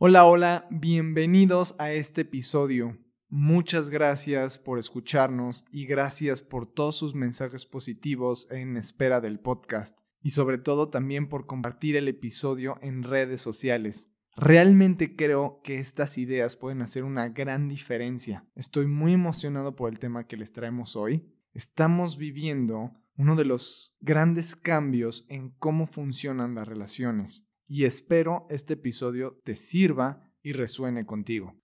Hola, 0.00 0.26
hola, 0.26 0.68
bienvenidos 0.70 1.74
a 1.80 1.90
este 1.90 2.20
episodio. 2.20 2.96
Muchas 3.28 3.90
gracias 3.90 4.56
por 4.56 4.78
escucharnos 4.78 5.64
y 5.72 5.86
gracias 5.86 6.40
por 6.40 6.72
todos 6.72 6.94
sus 6.94 7.16
mensajes 7.16 7.66
positivos 7.66 8.46
en 8.52 8.76
espera 8.76 9.20
del 9.20 9.40
podcast 9.40 9.98
y 10.22 10.30
sobre 10.30 10.58
todo 10.58 10.88
también 10.88 11.28
por 11.28 11.46
compartir 11.46 11.96
el 11.96 12.06
episodio 12.06 12.78
en 12.80 13.02
redes 13.02 13.42
sociales. 13.42 14.08
Realmente 14.36 15.16
creo 15.16 15.60
que 15.64 15.80
estas 15.80 16.16
ideas 16.16 16.54
pueden 16.54 16.80
hacer 16.80 17.02
una 17.02 17.30
gran 17.30 17.68
diferencia. 17.68 18.46
Estoy 18.54 18.86
muy 18.86 19.14
emocionado 19.14 19.74
por 19.74 19.90
el 19.90 19.98
tema 19.98 20.28
que 20.28 20.36
les 20.36 20.52
traemos 20.52 20.94
hoy. 20.94 21.28
Estamos 21.54 22.18
viviendo 22.18 22.92
uno 23.16 23.34
de 23.34 23.46
los 23.46 23.96
grandes 24.00 24.54
cambios 24.54 25.26
en 25.28 25.50
cómo 25.58 25.88
funcionan 25.88 26.54
las 26.54 26.68
relaciones 26.68 27.47
y 27.68 27.84
espero 27.84 28.46
este 28.50 28.74
episodio 28.74 29.40
te 29.44 29.54
sirva 29.54 30.32
y 30.42 30.52
resuene 30.52 31.04
contigo. 31.04 31.54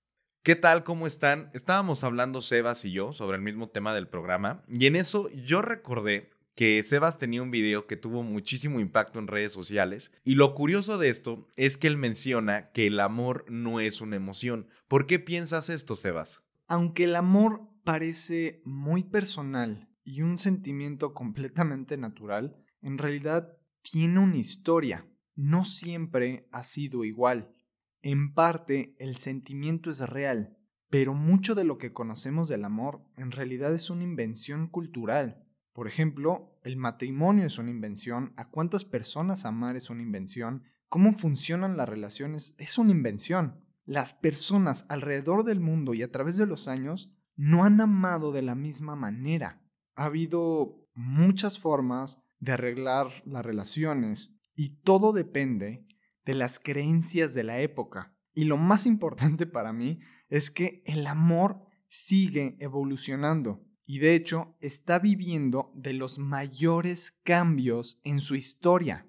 ¿Qué 0.43 0.55
tal? 0.55 0.85
¿Cómo 0.85 1.07
están? 1.07 1.51
Estábamos 1.55 2.05
hablando 2.05 2.43
Sebas 2.43 2.85
y 2.85 2.93
yo 2.93 3.15
sobre 3.15 3.37
el 3.37 3.43
mismo 3.43 3.71
tema 3.71 3.95
del 3.95 4.09
programa 4.09 4.63
y 4.69 4.85
en 4.87 4.95
eso 4.95 5.31
yo 5.31 5.63
recordé 5.63 6.31
que 6.55 6.83
Sebas 6.83 7.19
tenía 7.19 7.43
un 7.43 7.51
video 7.51 7.87
que 7.87 7.97
tuvo 7.97 8.23
muchísimo 8.23 8.79
impacto 8.79 9.19
en 9.19 9.27
redes 9.27 9.53
sociales 9.53 10.13
y 10.23 10.35
lo 10.35 10.55
curioso 10.55 10.99
de 10.99 11.09
esto 11.09 11.49
es 11.57 11.79
que 11.79 11.87
él 11.87 11.97
menciona 11.97 12.71
que 12.73 12.87
el 12.87 13.01
amor 13.01 13.47
no 13.49 13.81
es 13.81 14.03
una 14.03 14.17
emoción. 14.17 14.69
¿Por 14.87 15.07
qué 15.07 15.19
piensas 15.19 15.71
esto, 15.71 15.97
Sebas? 15.97 16.43
Aunque 16.69 17.05
el 17.05 17.17
amor 17.17 17.63
parece 17.83 18.61
muy 18.67 19.03
personal 19.03 19.89
y 20.05 20.21
un 20.21 20.37
sentimiento 20.37 21.15
completamente 21.15 21.97
natural, 21.97 22.55
en 22.83 22.99
realidad 22.99 23.57
tiene 23.83 24.21
una 24.21 24.37
historia. 24.37 25.07
No 25.35 25.65
siempre 25.65 26.49
ha 26.53 26.63
sido 26.63 27.05
igual. 27.05 27.55
En 28.03 28.35
parte, 28.35 28.95
el 28.99 29.17
sentimiento 29.17 29.91
es 29.91 30.01
real, 30.01 30.57
pero 30.91 31.15
mucho 31.15 31.55
de 31.55 31.65
lo 31.65 31.79
que 31.79 31.93
conocemos 31.93 32.49
del 32.49 32.65
amor 32.65 33.03
en 33.17 33.31
realidad 33.31 33.75
es 33.75 33.91
una 33.91 34.05
invención 34.05 34.69
cultural 34.69 35.45
por 35.75 35.89
ejemplo, 35.89 36.57
el 36.63 36.77
matrimonio 36.77 37.47
es 37.47 37.59
una 37.59 37.71
invención, 37.71 38.33
a 38.37 38.49
cuántas 38.49 38.85
personas 38.85 39.45
amar 39.45 39.75
es 39.75 39.91
una 39.91 40.03
invención, 40.03 40.63
cómo 40.89 41.13
funcionan 41.13 41.77
las 41.77 41.89
relaciones 41.89 42.55
es 42.59 42.79
una 42.79 42.93
invención. 42.93 43.61
Las 43.85 44.15
personas 44.15 44.87
alrededor 44.89 45.43
del 45.43 45.59
mundo 45.59 45.93
y 45.93 46.03
a 46.03 46.13
través 46.13 46.37
de 46.37 46.47
los 46.47 46.69
años 46.69 47.13
no 47.35 47.65
han 47.65 47.81
amado 47.81 48.31
de 48.31 48.43
la 48.43 48.55
misma 48.55 48.95
manera. 48.95 49.61
Ha 49.97 50.05
habido 50.05 50.87
muchas 50.95 51.59
formas 51.59 52.23
de 52.39 52.53
arreglar 52.53 53.09
las 53.27 53.45
relaciones 53.45 54.33
y 54.55 54.81
todo 54.83 55.13
depende 55.13 55.87
de 56.25 56.35
las 56.35 56.59
creencias 56.59 57.35
de 57.35 57.45
la 57.45 57.61
época. 57.61 58.17
Y 58.35 58.45
lo 58.45 58.57
más 58.57 58.87
importante 58.87 59.47
para 59.47 59.73
mí 59.73 60.01
es 60.29 60.51
que 60.51 60.83
el 60.87 61.07
amor 61.07 61.67
sigue 61.89 62.57
evolucionando 62.59 63.65
y 63.87 63.99
de 63.99 64.15
hecho 64.15 64.57
está 64.61 64.99
viviendo 64.99 65.73
de 65.75 65.93
los 65.93 66.19
mayores 66.19 67.13
cambios 67.23 68.01
en 68.03 68.21
su 68.21 68.35
historia. 68.35 69.07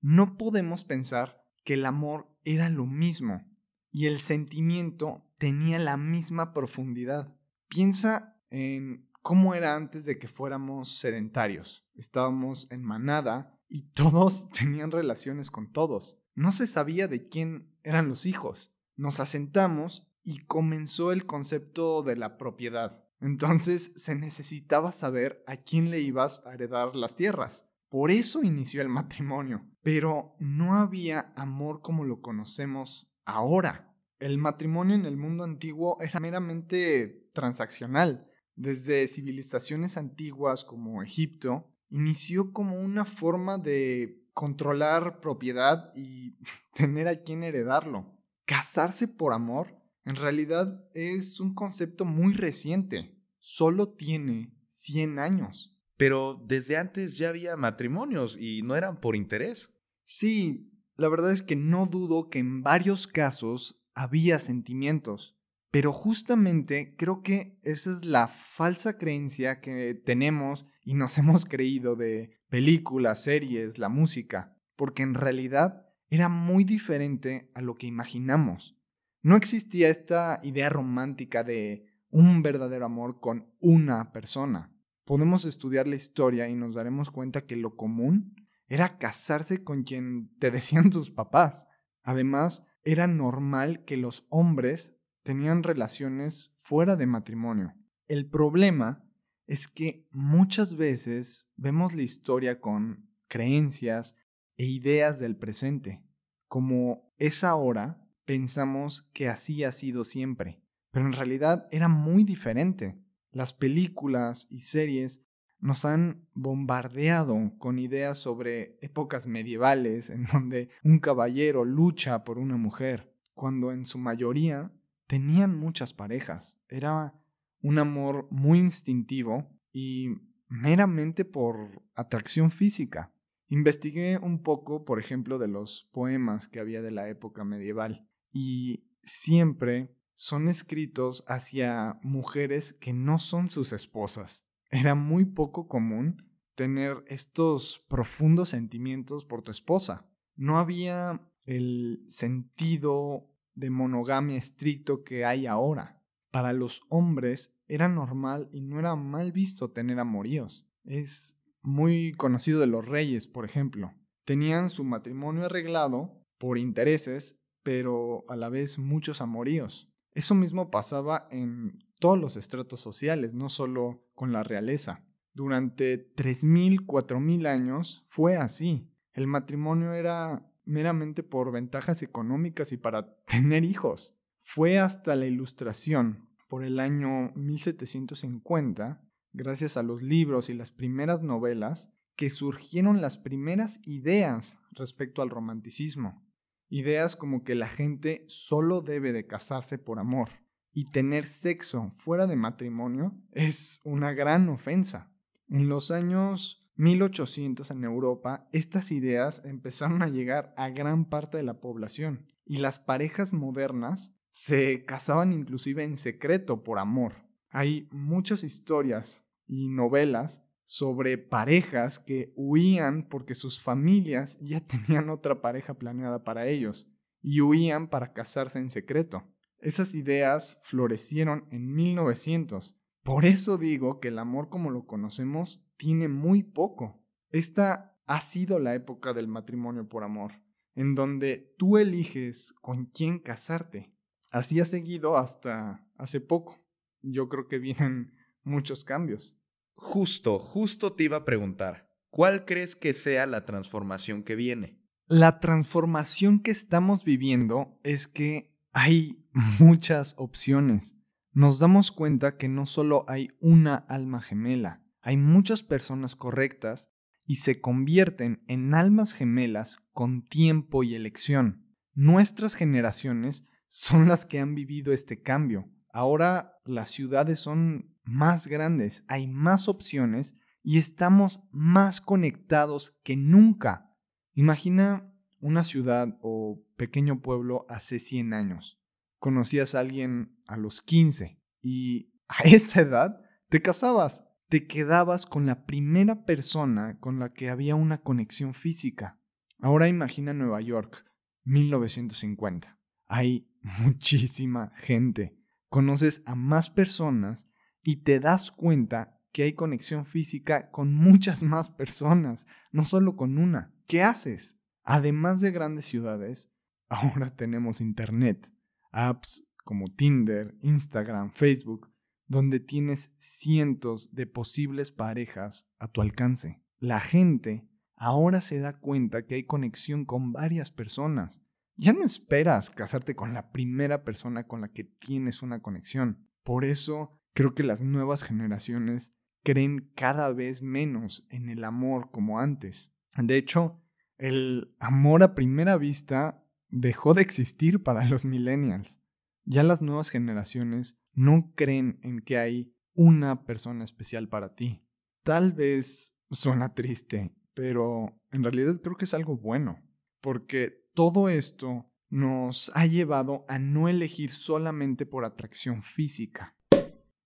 No 0.00 0.36
podemos 0.36 0.84
pensar 0.84 1.44
que 1.64 1.74
el 1.74 1.86
amor 1.86 2.28
era 2.44 2.68
lo 2.68 2.86
mismo 2.86 3.44
y 3.90 4.06
el 4.06 4.20
sentimiento 4.20 5.26
tenía 5.38 5.78
la 5.78 5.96
misma 5.96 6.52
profundidad. 6.52 7.36
Piensa 7.68 8.36
en 8.50 9.08
cómo 9.22 9.54
era 9.54 9.76
antes 9.76 10.04
de 10.04 10.18
que 10.18 10.28
fuéramos 10.28 10.98
sedentarios. 10.98 11.86
Estábamos 11.94 12.70
en 12.70 12.82
manada 12.82 13.58
y 13.72 13.84
todos 13.94 14.50
tenían 14.58 14.90
relaciones 14.90 15.50
con 15.50 15.72
todos. 15.72 16.18
No 16.34 16.52
se 16.52 16.66
sabía 16.66 17.08
de 17.08 17.28
quién 17.28 17.74
eran 17.82 18.08
los 18.08 18.26
hijos. 18.26 18.70
Nos 18.96 19.18
asentamos 19.18 20.06
y 20.22 20.40
comenzó 20.40 21.10
el 21.10 21.24
concepto 21.24 22.02
de 22.02 22.16
la 22.16 22.36
propiedad. 22.36 23.02
Entonces 23.20 23.94
se 23.96 24.14
necesitaba 24.14 24.92
saber 24.92 25.42
a 25.46 25.56
quién 25.56 25.90
le 25.90 26.00
ibas 26.00 26.44
a 26.46 26.52
heredar 26.52 26.94
las 26.94 27.16
tierras. 27.16 27.64
Por 27.88 28.10
eso 28.10 28.42
inició 28.42 28.82
el 28.82 28.88
matrimonio. 28.88 29.66
Pero 29.82 30.36
no 30.38 30.76
había 30.76 31.32
amor 31.34 31.80
como 31.80 32.04
lo 32.04 32.20
conocemos 32.20 33.10
ahora. 33.24 33.96
El 34.18 34.36
matrimonio 34.38 34.94
en 34.94 35.06
el 35.06 35.16
mundo 35.16 35.44
antiguo 35.44 35.98
era 36.00 36.20
meramente 36.20 37.30
transaccional. 37.32 38.28
Desde 38.54 39.08
civilizaciones 39.08 39.96
antiguas 39.96 40.62
como 40.62 41.02
Egipto, 41.02 41.71
inició 41.92 42.52
como 42.52 42.80
una 42.80 43.04
forma 43.04 43.58
de 43.58 44.26
controlar 44.32 45.20
propiedad 45.20 45.92
y 45.94 46.36
tener 46.74 47.06
a 47.06 47.22
quien 47.22 47.44
heredarlo. 47.44 48.18
Casarse 48.44 49.06
por 49.06 49.32
amor 49.32 49.82
en 50.04 50.16
realidad 50.16 50.84
es 50.94 51.38
un 51.38 51.54
concepto 51.54 52.04
muy 52.04 52.34
reciente. 52.34 53.16
Solo 53.38 53.92
tiene 53.92 54.52
100 54.70 55.18
años. 55.18 55.76
Pero 55.96 56.42
desde 56.46 56.76
antes 56.76 57.16
ya 57.16 57.28
había 57.28 57.56
matrimonios 57.56 58.36
y 58.38 58.62
no 58.62 58.74
eran 58.74 59.00
por 59.00 59.14
interés. 59.14 59.72
Sí, 60.04 60.72
la 60.96 61.08
verdad 61.08 61.32
es 61.32 61.42
que 61.42 61.54
no 61.54 61.86
dudo 61.86 62.28
que 62.28 62.40
en 62.40 62.62
varios 62.62 63.06
casos 63.06 63.80
había 63.94 64.40
sentimientos. 64.40 65.36
Pero 65.70 65.92
justamente 65.92 66.96
creo 66.96 67.22
que 67.22 67.58
esa 67.62 67.92
es 67.92 68.04
la 68.04 68.28
falsa 68.28 68.98
creencia 68.98 69.60
que 69.60 69.94
tenemos 69.94 70.66
y 70.84 70.94
nos 70.94 71.18
hemos 71.18 71.44
creído 71.44 71.96
de 71.96 72.38
películas, 72.48 73.22
series, 73.22 73.78
la 73.78 73.88
música, 73.88 74.56
porque 74.76 75.02
en 75.02 75.14
realidad 75.14 75.86
era 76.08 76.28
muy 76.28 76.64
diferente 76.64 77.50
a 77.54 77.62
lo 77.62 77.76
que 77.76 77.86
imaginamos. 77.86 78.76
No 79.22 79.36
existía 79.36 79.88
esta 79.88 80.40
idea 80.42 80.68
romántica 80.68 81.44
de 81.44 81.86
un 82.10 82.42
verdadero 82.42 82.84
amor 82.84 83.20
con 83.20 83.50
una 83.60 84.12
persona. 84.12 84.70
Podemos 85.04 85.44
estudiar 85.44 85.86
la 85.86 85.96
historia 85.96 86.48
y 86.48 86.54
nos 86.54 86.74
daremos 86.74 87.10
cuenta 87.10 87.46
que 87.46 87.56
lo 87.56 87.76
común 87.76 88.36
era 88.68 88.98
casarse 88.98 89.64
con 89.64 89.84
quien 89.84 90.30
te 90.38 90.50
decían 90.52 90.90
tus 90.90 91.10
papás. 91.10 91.68
Además, 92.02 92.66
era 92.84 93.06
normal 93.06 93.84
que 93.84 93.96
los 93.96 94.26
hombres 94.28 94.94
tenían 95.22 95.62
relaciones 95.62 96.54
fuera 96.58 96.96
de 96.96 97.06
matrimonio. 97.06 97.74
El 98.08 98.28
problema 98.28 99.04
es 99.46 99.68
que 99.68 100.06
muchas 100.10 100.76
veces 100.76 101.50
vemos 101.56 101.94
la 101.94 102.02
historia 102.02 102.60
con 102.60 103.08
creencias 103.28 104.16
e 104.56 104.66
ideas 104.66 105.18
del 105.18 105.36
presente. 105.36 106.02
Como 106.48 107.12
es 107.18 107.44
ahora, 107.44 108.06
pensamos 108.24 109.02
que 109.12 109.28
así 109.28 109.64
ha 109.64 109.72
sido 109.72 110.04
siempre, 110.04 110.62
pero 110.90 111.06
en 111.06 111.12
realidad 111.12 111.66
era 111.70 111.88
muy 111.88 112.24
diferente. 112.24 112.98
Las 113.30 113.54
películas 113.54 114.46
y 114.50 114.60
series 114.60 115.24
nos 115.58 115.84
han 115.84 116.28
bombardeado 116.34 117.52
con 117.58 117.78
ideas 117.78 118.18
sobre 118.18 118.78
épocas 118.82 119.26
medievales 119.26 120.10
en 120.10 120.26
donde 120.26 120.70
un 120.82 120.98
caballero 120.98 121.64
lucha 121.64 122.24
por 122.24 122.38
una 122.38 122.56
mujer, 122.56 123.14
cuando 123.34 123.72
en 123.72 123.86
su 123.86 123.96
mayoría 123.98 124.72
tenían 125.06 125.56
muchas 125.56 125.94
parejas. 125.94 126.58
Era 126.68 127.14
un 127.62 127.78
amor 127.78 128.28
muy 128.30 128.58
instintivo 128.58 129.48
y 129.72 130.08
meramente 130.48 131.24
por 131.24 131.82
atracción 131.94 132.50
física. 132.50 133.14
Investigué 133.48 134.18
un 134.18 134.42
poco, 134.42 134.84
por 134.84 134.98
ejemplo, 134.98 135.38
de 135.38 135.48
los 135.48 135.88
poemas 135.92 136.48
que 136.48 136.60
había 136.60 136.82
de 136.82 136.90
la 136.90 137.08
época 137.08 137.44
medieval 137.44 138.08
y 138.32 138.84
siempre 139.02 139.94
son 140.14 140.48
escritos 140.48 141.24
hacia 141.26 141.98
mujeres 142.02 142.72
que 142.72 142.92
no 142.92 143.18
son 143.18 143.50
sus 143.50 143.72
esposas. 143.72 144.46
Era 144.70 144.94
muy 144.94 145.24
poco 145.24 145.68
común 145.68 146.30
tener 146.54 147.02
estos 147.06 147.84
profundos 147.88 148.50
sentimientos 148.50 149.24
por 149.24 149.42
tu 149.42 149.50
esposa. 149.50 150.08
No 150.36 150.58
había 150.58 151.20
el 151.44 152.04
sentido 152.08 153.28
de 153.54 153.70
monogamia 153.70 154.38
estricto 154.38 155.02
que 155.02 155.24
hay 155.24 155.46
ahora. 155.46 156.01
Para 156.32 156.54
los 156.54 156.80
hombres 156.88 157.54
era 157.68 157.88
normal 157.88 158.48
y 158.52 158.62
no 158.62 158.78
era 158.78 158.96
mal 158.96 159.32
visto 159.32 159.70
tener 159.70 160.00
amoríos. 160.00 160.66
Es 160.82 161.38
muy 161.60 162.12
conocido 162.12 162.58
de 162.58 162.66
los 162.66 162.86
reyes, 162.88 163.26
por 163.26 163.44
ejemplo. 163.44 163.92
Tenían 164.24 164.70
su 164.70 164.82
matrimonio 164.82 165.44
arreglado 165.44 166.24
por 166.38 166.56
intereses, 166.56 167.38
pero 167.62 168.24
a 168.28 168.36
la 168.36 168.48
vez 168.48 168.78
muchos 168.78 169.20
amoríos. 169.20 169.92
Eso 170.14 170.34
mismo 170.34 170.70
pasaba 170.70 171.28
en 171.30 171.78
todos 172.00 172.18
los 172.18 172.36
estratos 172.36 172.80
sociales, 172.80 173.34
no 173.34 173.50
solo 173.50 174.02
con 174.14 174.32
la 174.32 174.42
realeza. 174.42 175.04
Durante 175.34 176.14
3.000, 176.14 176.86
4.000 176.86 177.46
años 177.46 178.06
fue 178.08 178.38
así. 178.38 178.88
El 179.12 179.26
matrimonio 179.26 179.92
era 179.92 180.50
meramente 180.64 181.22
por 181.22 181.52
ventajas 181.52 182.02
económicas 182.02 182.72
y 182.72 182.78
para 182.78 183.16
tener 183.26 183.64
hijos. 183.64 184.16
Fue 184.44 184.78
hasta 184.78 185.16
la 185.16 185.26
ilustración, 185.26 186.28
por 186.48 186.64
el 186.64 186.80
año 186.80 187.32
1750, 187.36 189.00
gracias 189.32 189.76
a 189.78 189.82
los 189.82 190.02
libros 190.02 190.50
y 190.50 190.54
las 190.54 190.72
primeras 190.72 191.22
novelas, 191.22 191.90
que 192.16 192.28
surgieron 192.28 193.00
las 193.00 193.16
primeras 193.16 193.80
ideas 193.84 194.58
respecto 194.72 195.22
al 195.22 195.30
romanticismo. 195.30 196.22
Ideas 196.68 197.16
como 197.16 197.44
que 197.44 197.54
la 197.54 197.68
gente 197.68 198.24
solo 198.28 198.82
debe 198.82 199.12
de 199.12 199.26
casarse 199.26 199.78
por 199.78 199.98
amor 199.98 200.28
y 200.72 200.90
tener 200.90 201.24
sexo 201.24 201.90
fuera 201.96 202.26
de 202.26 202.36
matrimonio 202.36 203.16
es 203.32 203.80
una 203.84 204.12
gran 204.12 204.48
ofensa. 204.48 205.10
En 205.48 205.68
los 205.68 205.90
años 205.90 206.68
1800 206.76 207.70
en 207.70 207.84
Europa, 207.84 208.48
estas 208.52 208.90
ideas 208.90 209.44
empezaron 209.44 210.02
a 210.02 210.08
llegar 210.08 210.52
a 210.56 210.68
gran 210.70 211.04
parte 211.08 211.36
de 211.36 211.42
la 211.44 211.60
población 211.60 212.26
y 212.44 212.58
las 212.58 212.78
parejas 212.78 213.32
modernas 213.32 214.14
se 214.32 214.84
casaban 214.84 215.32
inclusive 215.32 215.84
en 215.84 215.96
secreto 215.96 216.64
por 216.64 216.78
amor. 216.78 217.12
Hay 217.50 217.88
muchas 217.92 218.42
historias 218.42 219.24
y 219.46 219.68
novelas 219.68 220.42
sobre 220.64 221.18
parejas 221.18 221.98
que 221.98 222.32
huían 222.34 223.06
porque 223.08 223.34
sus 223.34 223.60
familias 223.60 224.38
ya 224.40 224.60
tenían 224.66 225.10
otra 225.10 225.42
pareja 225.42 225.74
planeada 225.74 226.24
para 226.24 226.46
ellos 226.46 226.90
y 227.20 227.42
huían 227.42 227.88
para 227.88 228.14
casarse 228.14 228.58
en 228.58 228.70
secreto. 228.70 229.22
Esas 229.58 229.94
ideas 229.94 230.60
florecieron 230.64 231.46
en 231.50 231.72
1900. 231.72 232.74
Por 233.04 233.26
eso 233.26 233.58
digo 233.58 234.00
que 234.00 234.08
el 234.08 234.18
amor 234.18 234.48
como 234.48 234.70
lo 234.70 234.86
conocemos 234.86 235.62
tiene 235.76 236.08
muy 236.08 236.42
poco. 236.42 237.04
Esta 237.30 237.98
ha 238.06 238.20
sido 238.20 238.58
la 238.58 238.74
época 238.74 239.12
del 239.12 239.28
matrimonio 239.28 239.88
por 239.88 240.04
amor, 240.04 240.32
en 240.74 240.94
donde 240.94 241.54
tú 241.58 241.76
eliges 241.76 242.54
con 242.62 242.86
quién 242.86 243.18
casarte. 243.18 243.92
Así 244.32 244.60
ha 244.60 244.64
seguido 244.64 245.18
hasta 245.18 245.86
hace 245.98 246.18
poco. 246.18 246.58
Yo 247.02 247.28
creo 247.28 247.48
que 247.48 247.58
vienen 247.58 248.14
muchos 248.42 248.82
cambios. 248.82 249.38
Justo, 249.74 250.38
justo 250.38 250.94
te 250.94 251.04
iba 251.04 251.18
a 251.18 251.24
preguntar, 251.24 251.92
¿cuál 252.08 252.46
crees 252.46 252.74
que 252.74 252.94
sea 252.94 253.26
la 253.26 253.44
transformación 253.44 254.22
que 254.22 254.34
viene? 254.34 254.80
La 255.06 255.38
transformación 255.38 256.40
que 256.40 256.50
estamos 256.50 257.04
viviendo 257.04 257.78
es 257.82 258.08
que 258.08 258.56
hay 258.72 259.22
muchas 259.58 260.14
opciones. 260.16 260.96
Nos 261.32 261.58
damos 261.58 261.92
cuenta 261.92 262.38
que 262.38 262.48
no 262.48 262.64
solo 262.64 263.04
hay 263.08 263.30
una 263.38 263.74
alma 263.74 264.22
gemela, 264.22 264.82
hay 265.02 265.18
muchas 265.18 265.62
personas 265.62 266.16
correctas 266.16 266.90
y 267.26 267.36
se 267.36 267.60
convierten 267.60 268.42
en 268.46 268.72
almas 268.74 269.12
gemelas 269.12 269.78
con 269.92 270.26
tiempo 270.26 270.84
y 270.84 270.94
elección. 270.94 271.66
Nuestras 271.94 272.54
generaciones 272.54 273.46
son 273.74 274.06
las 274.06 274.26
que 274.26 274.38
han 274.38 274.54
vivido 274.54 274.92
este 274.92 275.22
cambio. 275.22 275.66
Ahora 275.90 276.58
las 276.66 276.90
ciudades 276.90 277.40
son 277.40 277.96
más 278.04 278.46
grandes, 278.46 279.02
hay 279.08 279.26
más 279.26 279.66
opciones 279.66 280.36
y 280.62 280.76
estamos 280.76 281.42
más 281.52 282.02
conectados 282.02 282.98
que 283.02 283.16
nunca. 283.16 283.96
Imagina 284.34 285.10
una 285.40 285.64
ciudad 285.64 286.18
o 286.20 286.62
pequeño 286.76 287.22
pueblo 287.22 287.64
hace 287.70 287.98
100 287.98 288.34
años. 288.34 288.78
Conocías 289.18 289.74
a 289.74 289.80
alguien 289.80 290.36
a 290.46 290.58
los 290.58 290.82
15 290.82 291.40
y 291.62 292.12
a 292.28 292.42
esa 292.44 292.82
edad 292.82 293.24
te 293.48 293.62
casabas 293.62 294.22
te 294.50 294.66
quedabas 294.66 295.24
con 295.24 295.46
la 295.46 295.64
primera 295.64 296.26
persona 296.26 296.98
con 297.00 297.18
la 297.18 297.32
que 297.32 297.48
había 297.48 297.74
una 297.74 298.02
conexión 298.02 298.52
física. 298.52 299.18
Ahora 299.60 299.88
imagina 299.88 300.34
Nueva 300.34 300.60
York, 300.60 301.06
1950. 301.44 302.78
Hay 303.06 303.48
muchísima 303.80 304.72
gente. 304.76 305.38
Conoces 305.68 306.22
a 306.26 306.34
más 306.34 306.70
personas 306.70 307.48
y 307.82 307.96
te 307.96 308.20
das 308.20 308.50
cuenta 308.50 309.18
que 309.32 309.44
hay 309.44 309.54
conexión 309.54 310.04
física 310.04 310.70
con 310.70 310.92
muchas 310.92 311.42
más 311.42 311.70
personas, 311.70 312.46
no 312.70 312.84
solo 312.84 313.16
con 313.16 313.38
una. 313.38 313.74
¿Qué 313.86 314.02
haces? 314.02 314.58
Además 314.84 315.40
de 315.40 315.50
grandes 315.50 315.86
ciudades, 315.86 316.52
ahora 316.88 317.34
tenemos 317.34 317.80
Internet, 317.80 318.52
apps 318.90 319.48
como 319.64 319.86
Tinder, 319.86 320.54
Instagram, 320.60 321.30
Facebook, 321.32 321.90
donde 322.26 322.60
tienes 322.60 323.14
cientos 323.18 324.14
de 324.14 324.26
posibles 324.26 324.90
parejas 324.90 325.68
a 325.78 325.88
tu 325.88 326.02
alcance. 326.02 326.62
La 326.78 327.00
gente 327.00 327.68
ahora 327.96 328.40
se 328.40 328.58
da 328.58 328.78
cuenta 328.78 329.26
que 329.26 329.36
hay 329.36 329.44
conexión 329.44 330.04
con 330.04 330.32
varias 330.32 330.72
personas. 330.72 331.42
Ya 331.76 331.92
no 331.92 332.04
esperas 332.04 332.70
casarte 332.70 333.16
con 333.16 333.34
la 333.34 333.50
primera 333.50 334.04
persona 334.04 334.46
con 334.46 334.60
la 334.60 334.68
que 334.68 334.84
tienes 334.84 335.42
una 335.42 335.60
conexión. 335.62 336.28
Por 336.42 336.64
eso 336.64 337.18
creo 337.34 337.54
que 337.54 337.62
las 337.62 337.82
nuevas 337.82 338.22
generaciones 338.22 339.14
creen 339.42 339.90
cada 339.94 340.32
vez 340.32 340.62
menos 340.62 341.26
en 341.30 341.48
el 341.48 341.64
amor 341.64 342.10
como 342.10 342.40
antes. 342.40 342.92
De 343.16 343.36
hecho, 343.36 343.82
el 344.18 344.74
amor 344.78 345.22
a 345.22 345.34
primera 345.34 345.76
vista 345.76 346.44
dejó 346.68 347.14
de 347.14 347.22
existir 347.22 347.82
para 347.82 348.04
los 348.04 348.24
millennials. 348.24 349.00
Ya 349.44 349.62
las 349.62 349.82
nuevas 349.82 350.10
generaciones 350.10 350.98
no 351.12 351.52
creen 351.56 351.98
en 352.02 352.20
que 352.20 352.38
hay 352.38 352.74
una 352.94 353.44
persona 353.44 353.84
especial 353.84 354.28
para 354.28 354.54
ti. 354.54 354.84
Tal 355.24 355.52
vez 355.52 356.16
suena 356.30 356.74
triste, 356.74 357.34
pero 357.54 358.18
en 358.30 358.44
realidad 358.44 358.80
creo 358.82 358.96
que 358.96 359.04
es 359.04 359.14
algo 359.14 359.36
bueno, 359.36 359.82
porque 360.20 360.81
todo 360.94 361.28
esto 361.28 361.86
nos 362.10 362.70
ha 362.74 362.86
llevado 362.86 363.44
a 363.48 363.58
no 363.58 363.88
elegir 363.88 364.30
solamente 364.30 365.06
por 365.06 365.24
atracción 365.24 365.82
física. 365.82 366.54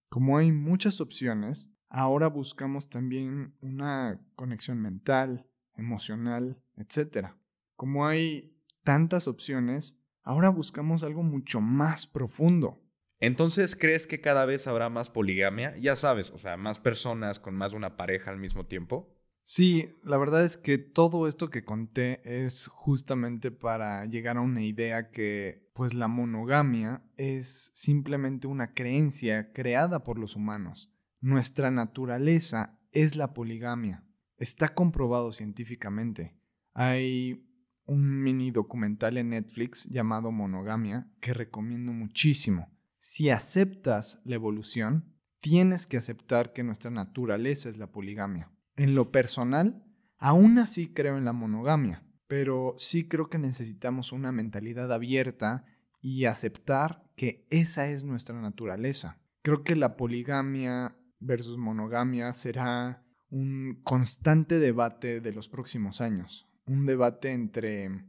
Como 0.09 0.39
hay 0.39 0.53
muchas 0.53 1.01
opciones, 1.01 1.73
ahora 1.89 2.29
buscamos 2.29 2.89
también 2.89 3.57
una 3.61 4.21
conexión 4.37 4.81
mental, 4.81 5.47
emocional, 5.75 6.63
etc. 6.77 7.31
Como 7.75 8.07
hay 8.07 8.57
tantas 8.85 9.27
opciones, 9.27 10.01
ahora 10.23 10.49
buscamos 10.51 11.03
algo 11.03 11.23
mucho 11.25 11.61
más 11.61 12.07
profundo. 12.07 12.81
Entonces, 13.19 13.75
¿crees 13.75 14.07
que 14.07 14.21
cada 14.21 14.45
vez 14.47 14.67
habrá 14.67 14.89
más 14.91 15.11
poligamia? 15.11 15.77
Ya 15.79 15.97
sabes, 15.97 16.31
o 16.31 16.39
sea, 16.39 16.57
más 16.57 16.81
personas 16.81 17.41
con 17.41 17.55
más 17.55 17.73
de 17.73 17.79
una 17.79 17.97
pareja 17.97 18.31
al 18.31 18.39
mismo 18.39 18.67
tiempo. 18.67 19.16
Sí, 19.49 19.95
la 20.03 20.17
verdad 20.17 20.45
es 20.45 20.57
que 20.57 20.77
todo 20.77 21.29
esto 21.29 21.51
que 21.51 21.65
conté 21.65 22.21
es 22.25 22.67
justamente 22.67 23.53
para 23.53 24.05
llegar 24.07 24.39
a 24.39 24.41
una 24.41 24.63
idea 24.63 25.13
que, 25.13 25.71
pues 25.73 25.95
la 25.95 26.09
monogamia 26.09 27.05
es 27.17 27.71
simplemente 27.75 28.49
una 28.49 28.75
creencia 28.75 29.53
creada 29.53 30.03
por 30.03 30.19
los 30.19 30.35
humanos. 30.35 30.93
Nuestra 31.21 31.71
naturaleza 31.71 32.81
es 32.91 33.15
la 33.15 33.35
poligamia. 33.35 34.05
Está 34.37 34.69
comprobado 34.69 35.31
científicamente. 35.31 36.37
Hay 36.73 37.49
un 37.85 38.23
mini 38.23 38.51
documental 38.51 39.17
en 39.17 39.31
Netflix 39.31 39.89
llamado 39.89 40.33
Monogamia 40.33 41.09
que 41.21 41.33
recomiendo 41.33 41.93
muchísimo 41.93 42.77
si 43.09 43.31
aceptas 43.31 44.21
la 44.25 44.35
evolución, 44.35 45.15
tienes 45.39 45.87
que 45.87 45.97
aceptar 45.97 46.53
que 46.53 46.65
nuestra 46.65 46.91
naturaleza 46.91 47.69
es 47.69 47.77
la 47.77 47.93
poligamia. 47.93 48.51
En 48.77 48.95
lo 48.95 49.11
personal, 49.11 49.83
aún 50.19 50.59
así 50.59 50.89
creo 50.93 51.17
en 51.17 51.25
la 51.25 51.33
monogamia, 51.33 52.03
pero 52.29 52.75
sí 52.77 53.09
creo 53.09 53.29
que 53.29 53.39
necesitamos 53.39 54.13
una 54.13 54.33
mentalidad 54.33 54.93
abierta 54.93 55.65
y 56.03 56.27
aceptar 56.27 57.05
que 57.17 57.47
esa 57.51 57.89
es 57.89 58.05
nuestra 58.05 58.41
naturaleza. 58.41 59.19
Creo 59.43 59.63
que 59.63 59.77
la 59.77 59.97
poligamia 59.97 60.97
versus 61.21 61.57
monogamia 61.57 62.33
será 62.33 63.03
un 63.31 63.81
constante 63.83 64.59
debate 64.59 65.21
de 65.21 65.33
los 65.33 65.49
próximos 65.49 66.01
años, 66.01 66.47
un 66.67 66.87
debate 66.87 67.33
entre 67.33 68.05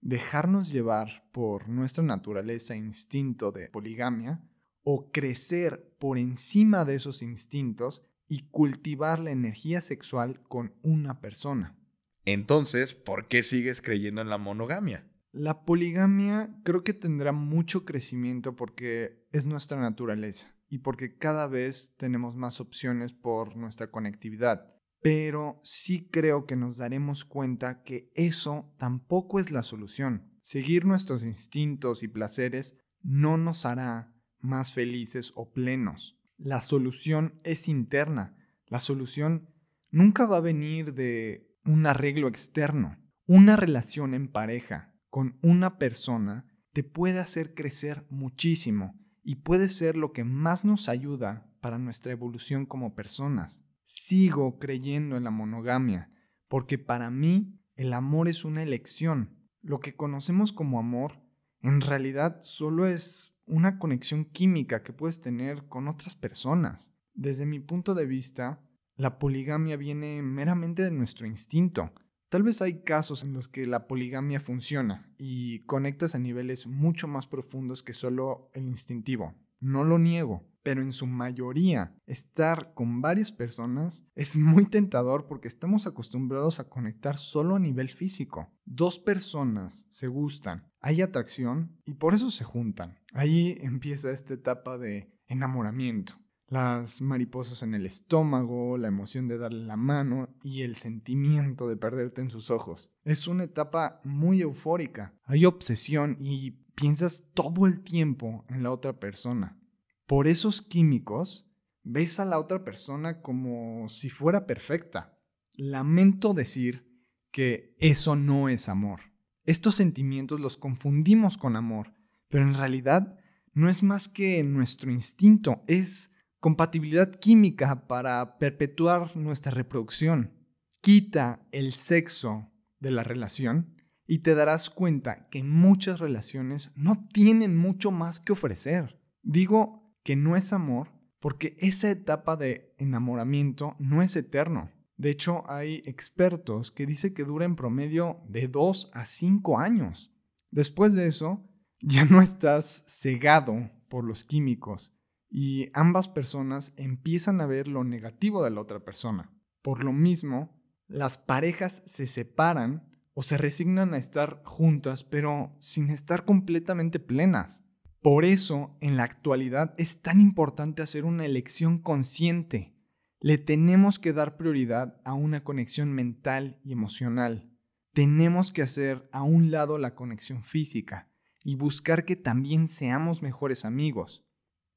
dejarnos 0.00 0.70
llevar 0.70 1.28
por 1.32 1.68
nuestra 1.68 2.04
naturaleza 2.04 2.74
e 2.74 2.78
instinto 2.78 3.52
de 3.52 3.68
poligamia 3.68 4.40
o 4.82 5.10
crecer 5.10 5.94
por 5.98 6.18
encima 6.18 6.84
de 6.84 6.96
esos 6.96 7.22
instintos 7.22 8.04
y 8.32 8.48
cultivar 8.50 9.18
la 9.18 9.30
energía 9.30 9.82
sexual 9.82 10.40
con 10.48 10.72
una 10.80 11.20
persona. 11.20 11.76
Entonces, 12.24 12.94
¿por 12.94 13.28
qué 13.28 13.42
sigues 13.42 13.82
creyendo 13.82 14.22
en 14.22 14.30
la 14.30 14.38
monogamia? 14.38 15.06
La 15.32 15.66
poligamia 15.66 16.48
creo 16.64 16.82
que 16.82 16.94
tendrá 16.94 17.32
mucho 17.32 17.84
crecimiento 17.84 18.56
porque 18.56 19.26
es 19.32 19.44
nuestra 19.44 19.78
naturaleza 19.78 20.56
y 20.70 20.78
porque 20.78 21.18
cada 21.18 21.46
vez 21.46 21.94
tenemos 21.98 22.34
más 22.34 22.58
opciones 22.58 23.12
por 23.12 23.54
nuestra 23.54 23.90
conectividad. 23.90 24.72
pero 25.02 25.60
sí 25.64 26.08
creo 26.10 26.46
que 26.46 26.56
nos 26.56 26.76
daremos 26.78 27.24
cuenta 27.24 27.82
que 27.82 28.12
eso 28.14 28.72
tampoco 28.78 29.40
es 29.40 29.50
la 29.50 29.64
solución. 29.64 30.30
Seguir 30.42 30.86
nuestros 30.86 31.24
instintos 31.24 32.04
y 32.04 32.08
placeres 32.08 32.78
no 33.02 33.36
nos 33.36 33.66
hará 33.66 34.14
más 34.38 34.72
felices 34.72 35.32
o 35.34 35.52
plenos. 35.52 36.21
La 36.44 36.60
solución 36.60 37.38
es 37.44 37.68
interna. 37.68 38.34
La 38.66 38.80
solución 38.80 39.48
nunca 39.92 40.26
va 40.26 40.38
a 40.38 40.40
venir 40.40 40.92
de 40.92 41.48
un 41.64 41.86
arreglo 41.86 42.26
externo. 42.26 42.98
Una 43.26 43.54
relación 43.54 44.12
en 44.12 44.26
pareja 44.26 44.92
con 45.08 45.38
una 45.42 45.78
persona 45.78 46.44
te 46.72 46.82
puede 46.82 47.20
hacer 47.20 47.54
crecer 47.54 48.04
muchísimo 48.10 48.98
y 49.22 49.36
puede 49.36 49.68
ser 49.68 49.96
lo 49.96 50.12
que 50.12 50.24
más 50.24 50.64
nos 50.64 50.88
ayuda 50.88 51.48
para 51.60 51.78
nuestra 51.78 52.10
evolución 52.10 52.66
como 52.66 52.96
personas. 52.96 53.64
Sigo 53.84 54.58
creyendo 54.58 55.16
en 55.16 55.22
la 55.22 55.30
monogamia, 55.30 56.10
porque 56.48 56.76
para 56.76 57.08
mí 57.08 57.60
el 57.76 57.92
amor 57.92 58.28
es 58.28 58.44
una 58.44 58.64
elección. 58.64 59.38
Lo 59.60 59.78
que 59.78 59.94
conocemos 59.94 60.52
como 60.52 60.80
amor 60.80 61.22
en 61.60 61.80
realidad 61.80 62.40
solo 62.42 62.86
es 62.86 63.31
una 63.52 63.78
conexión 63.78 64.24
química 64.24 64.82
que 64.82 64.94
puedes 64.94 65.20
tener 65.20 65.68
con 65.68 65.86
otras 65.86 66.16
personas. 66.16 66.94
Desde 67.12 67.44
mi 67.44 67.60
punto 67.60 67.94
de 67.94 68.06
vista, 68.06 68.62
la 68.96 69.18
poligamia 69.18 69.76
viene 69.76 70.22
meramente 70.22 70.82
de 70.82 70.90
nuestro 70.90 71.26
instinto. 71.26 71.92
Tal 72.30 72.42
vez 72.42 72.62
hay 72.62 72.82
casos 72.82 73.22
en 73.22 73.34
los 73.34 73.48
que 73.48 73.66
la 73.66 73.86
poligamia 73.86 74.40
funciona 74.40 75.12
y 75.18 75.60
conectas 75.66 76.14
a 76.14 76.18
niveles 76.18 76.66
mucho 76.66 77.06
más 77.08 77.26
profundos 77.26 77.82
que 77.82 77.92
solo 77.92 78.50
el 78.54 78.66
instintivo. 78.66 79.34
No 79.60 79.84
lo 79.84 79.98
niego, 79.98 80.48
pero 80.62 80.80
en 80.80 80.92
su 80.92 81.06
mayoría 81.06 81.94
estar 82.06 82.72
con 82.72 83.02
varias 83.02 83.32
personas 83.32 84.06
es 84.14 84.34
muy 84.34 84.64
tentador 84.64 85.26
porque 85.26 85.48
estamos 85.48 85.86
acostumbrados 85.86 86.58
a 86.58 86.70
conectar 86.70 87.18
solo 87.18 87.56
a 87.56 87.60
nivel 87.60 87.90
físico. 87.90 88.50
Dos 88.64 88.98
personas 88.98 89.86
se 89.90 90.06
gustan, 90.06 90.70
hay 90.80 91.02
atracción 91.02 91.76
y 91.84 91.92
por 91.94 92.14
eso 92.14 92.30
se 92.30 92.44
juntan. 92.44 93.01
Ahí 93.12 93.58
empieza 93.60 94.10
esta 94.10 94.34
etapa 94.34 94.78
de 94.78 95.12
enamoramiento 95.26 96.14
las 96.52 97.00
mariposas 97.00 97.62
en 97.62 97.72
el 97.72 97.86
estómago, 97.86 98.76
la 98.76 98.88
emoción 98.88 99.26
de 99.26 99.38
darle 99.38 99.64
la 99.64 99.76
mano 99.76 100.28
y 100.42 100.60
el 100.60 100.76
sentimiento 100.76 101.66
de 101.66 101.78
perderte 101.78 102.20
en 102.20 102.28
sus 102.28 102.50
ojos. 102.50 102.92
Es 103.04 103.26
una 103.26 103.44
etapa 103.44 104.02
muy 104.04 104.42
eufórica. 104.42 105.14
Hay 105.24 105.46
obsesión 105.46 106.18
y 106.20 106.50
piensas 106.74 107.24
todo 107.32 107.66
el 107.66 107.82
tiempo 107.82 108.44
en 108.50 108.62
la 108.62 108.70
otra 108.70 109.00
persona. 109.00 109.58
Por 110.06 110.26
esos 110.26 110.60
químicos, 110.60 111.50
ves 111.84 112.20
a 112.20 112.26
la 112.26 112.38
otra 112.38 112.64
persona 112.64 113.22
como 113.22 113.88
si 113.88 114.10
fuera 114.10 114.46
perfecta. 114.46 115.18
Lamento 115.54 116.34
decir 116.34 116.86
que 117.30 117.74
eso 117.78 118.14
no 118.14 118.50
es 118.50 118.68
amor. 118.68 119.00
Estos 119.44 119.76
sentimientos 119.76 120.38
los 120.38 120.58
confundimos 120.58 121.38
con 121.38 121.56
amor, 121.56 121.94
pero 122.32 122.46
en 122.46 122.54
realidad 122.54 123.18
no 123.52 123.68
es 123.68 123.82
más 123.82 124.08
que 124.08 124.42
nuestro 124.42 124.90
instinto, 124.90 125.62
es 125.66 126.14
compatibilidad 126.40 127.14
química 127.14 127.86
para 127.86 128.38
perpetuar 128.38 129.14
nuestra 129.18 129.52
reproducción. 129.52 130.32
Quita 130.80 131.46
el 131.52 131.72
sexo 131.72 132.50
de 132.80 132.90
la 132.90 133.04
relación 133.04 133.76
y 134.06 134.20
te 134.20 134.34
darás 134.34 134.70
cuenta 134.70 135.28
que 135.28 135.44
muchas 135.44 136.00
relaciones 136.00 136.72
no 136.74 137.06
tienen 137.12 137.54
mucho 137.54 137.90
más 137.90 138.18
que 138.18 138.32
ofrecer. 138.32 138.98
Digo 139.22 139.94
que 140.02 140.16
no 140.16 140.34
es 140.34 140.54
amor 140.54 140.90
porque 141.20 141.54
esa 141.60 141.90
etapa 141.90 142.36
de 142.36 142.74
enamoramiento 142.78 143.76
no 143.78 144.00
es 144.00 144.16
eterno. 144.16 144.70
De 144.96 145.10
hecho, 145.10 145.44
hay 145.50 145.82
expertos 145.84 146.70
que 146.70 146.86
dicen 146.86 147.12
que 147.12 147.24
dura 147.24 147.44
en 147.44 147.56
promedio 147.56 148.22
de 148.26 148.48
2 148.48 148.90
a 148.94 149.04
5 149.04 149.58
años. 149.58 150.14
Después 150.50 150.94
de 150.94 151.06
eso, 151.06 151.46
ya 151.82 152.04
no 152.04 152.22
estás 152.22 152.84
cegado 152.86 153.70
por 153.88 154.04
los 154.04 154.22
químicos 154.22 154.96
y 155.28 155.68
ambas 155.74 156.08
personas 156.08 156.72
empiezan 156.76 157.40
a 157.40 157.46
ver 157.46 157.66
lo 157.66 157.82
negativo 157.82 158.44
de 158.44 158.50
la 158.50 158.60
otra 158.60 158.84
persona. 158.84 159.32
Por 159.62 159.82
lo 159.82 159.92
mismo, 159.92 160.62
las 160.86 161.18
parejas 161.18 161.82
se 161.86 162.06
separan 162.06 162.88
o 163.14 163.22
se 163.22 163.36
resignan 163.36 163.94
a 163.94 163.98
estar 163.98 164.42
juntas, 164.44 165.02
pero 165.02 165.56
sin 165.58 165.90
estar 165.90 166.24
completamente 166.24 167.00
plenas. 167.00 167.64
Por 168.00 168.24
eso, 168.24 168.76
en 168.80 168.96
la 168.96 169.04
actualidad 169.04 169.74
es 169.76 170.02
tan 170.02 170.20
importante 170.20 170.82
hacer 170.82 171.04
una 171.04 171.24
elección 171.24 171.78
consciente. 171.78 172.76
Le 173.20 173.38
tenemos 173.38 173.98
que 173.98 174.12
dar 174.12 174.36
prioridad 174.36 175.00
a 175.04 175.14
una 175.14 175.42
conexión 175.44 175.92
mental 175.92 176.60
y 176.64 176.72
emocional. 176.72 177.50
Tenemos 177.92 178.52
que 178.52 178.62
hacer 178.62 179.08
a 179.12 179.22
un 179.22 179.50
lado 179.50 179.78
la 179.78 179.94
conexión 179.94 180.44
física 180.44 181.11
y 181.44 181.56
buscar 181.56 182.04
que 182.04 182.16
también 182.16 182.68
seamos 182.68 183.22
mejores 183.22 183.64
amigos. 183.64 184.24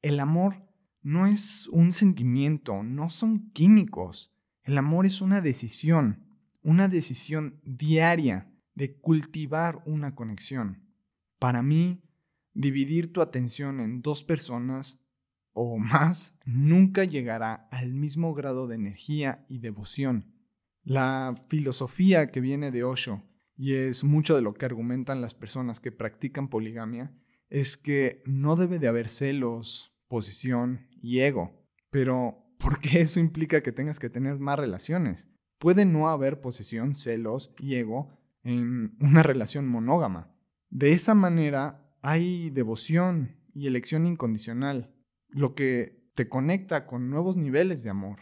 El 0.02 0.20
amor 0.20 0.66
no 1.02 1.28
es 1.28 1.68
un 1.68 1.94
sentimiento, 1.94 2.84
no 2.84 3.10
son 3.10 3.52
químicos. 3.52 4.34
El 4.64 4.78
amor 4.78 5.06
es 5.06 5.22
una 5.22 5.42
decisión, 5.42 6.26
una 6.64 6.88
decisión 6.88 7.60
diaria 7.64 8.52
de 8.74 8.98
cultivar 8.98 9.84
una 9.86 10.16
conexión. 10.16 10.84
Para 11.40 11.62
mí, 11.62 12.02
dividir 12.54 13.14
tu 13.14 13.22
atención 13.22 13.80
en 13.80 14.02
dos 14.02 14.24
personas 14.24 15.00
o 15.54 15.78
más 15.78 16.38
nunca 16.46 17.04
llegará 17.04 17.68
al 17.72 17.94
mismo 17.94 18.34
grado 18.34 18.68
de 18.68 18.76
energía 18.76 19.46
y 19.48 19.60
devoción. 19.60 20.34
La 20.84 21.36
filosofía 21.50 22.32
que 22.32 22.42
viene 22.42 22.72
de 22.72 22.84
Osho, 22.84 23.24
y 23.58 23.74
es 23.74 24.04
mucho 24.04 24.36
de 24.36 24.42
lo 24.42 24.54
que 24.54 24.66
argumentan 24.66 25.22
las 25.22 25.34
personas 25.34 25.80
que 25.80 25.92
practican 25.92 26.50
poligamia, 26.50 27.14
es 27.50 27.78
que 27.78 28.22
no 28.26 28.56
debe 28.56 28.80
de 28.80 28.88
haber 28.88 29.10
celos, 29.10 29.94
posición 30.08 30.88
y 31.02 31.20
ego. 31.20 31.66
Pero, 31.90 32.54
¿por 32.58 32.80
qué 32.80 33.02
eso 33.02 33.20
implica 33.20 33.62
que 33.62 33.72
tengas 33.72 34.00
que 34.00 34.10
tener 34.10 34.40
más 34.40 34.60
relaciones? 34.60 35.30
Puede 35.60 35.86
no 35.86 36.10
haber 36.10 36.42
posesión, 36.42 36.96
celos 36.96 37.54
y 37.60 37.76
ego 37.76 38.20
en 38.44 38.96
una 39.00 39.24
relación 39.24 39.68
monógama. 39.68 40.36
De 40.70 40.92
esa 40.92 41.16
manera 41.16 41.96
hay 42.02 42.50
devoción 42.50 43.38
y 43.54 43.68
elección 43.68 44.06
incondicional, 44.06 44.94
lo 45.30 45.56
que 45.56 46.12
te 46.14 46.28
conecta 46.28 46.86
con 46.86 47.10
nuevos 47.10 47.38
niveles 47.38 47.84
de 47.84 47.90
amor. 47.90 48.20